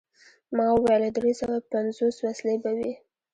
[0.55, 2.91] ما وویل: دری سوه پنځوس وسلې به وي.